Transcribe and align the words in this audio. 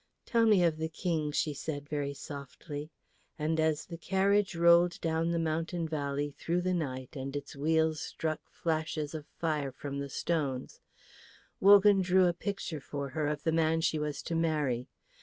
"Tell 0.25 0.47
me 0.47 0.63
of 0.63 0.77
the 0.77 0.89
King," 0.89 1.31
she 1.31 1.53
said 1.53 1.87
very 1.87 2.15
softly. 2.15 2.89
And 3.37 3.59
as 3.59 3.85
the 3.85 3.99
carriage 3.99 4.55
rolled 4.55 4.99
down 4.99 5.29
the 5.29 5.37
mountain 5.37 5.87
valley 5.87 6.31
through 6.31 6.61
the 6.61 6.73
night 6.73 7.15
and 7.15 7.35
its 7.35 7.55
wheels 7.55 8.01
struck 8.01 8.41
flashes 8.49 9.13
of 9.13 9.27
fire 9.27 9.71
from 9.71 9.99
the 9.99 10.09
stones, 10.09 10.79
Wogan 11.59 12.01
drew 12.01 12.25
a 12.25 12.33
picture 12.33 12.81
for 12.81 13.09
her 13.09 13.27
of 13.27 13.43
the 13.43 13.51
man 13.51 13.81
she 13.81 13.99
was 13.99 14.23
to 14.23 14.33
marry. 14.33 14.87